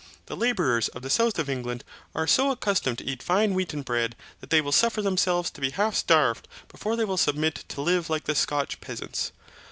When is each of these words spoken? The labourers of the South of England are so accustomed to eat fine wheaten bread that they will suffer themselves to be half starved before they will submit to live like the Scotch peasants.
The 0.25 0.35
labourers 0.35 0.87
of 0.87 1.03
the 1.03 1.11
South 1.11 1.37
of 1.37 1.47
England 1.47 1.83
are 2.15 2.25
so 2.25 2.49
accustomed 2.49 2.97
to 2.97 3.05
eat 3.05 3.21
fine 3.21 3.53
wheaten 3.53 3.83
bread 3.83 4.15
that 4.39 4.49
they 4.49 4.59
will 4.59 4.71
suffer 4.71 5.03
themselves 5.03 5.51
to 5.51 5.61
be 5.61 5.69
half 5.69 5.93
starved 5.93 6.47
before 6.69 6.95
they 6.95 7.05
will 7.05 7.17
submit 7.17 7.65
to 7.67 7.81
live 7.81 8.09
like 8.09 8.23
the 8.23 8.33
Scotch 8.33 8.81
peasants. 8.81 9.31